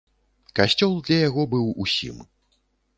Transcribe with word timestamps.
Касцёл 0.59 0.95
для 1.09 1.21
яго 1.29 1.47
быў 1.55 1.71
усім. 1.87 2.17